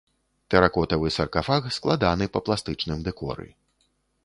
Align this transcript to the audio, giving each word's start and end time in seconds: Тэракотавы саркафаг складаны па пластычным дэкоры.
Тэракотавы 0.53 1.11
саркафаг 1.17 1.69
складаны 1.77 2.25
па 2.37 2.43
пластычным 2.49 3.07
дэкоры. 3.09 3.49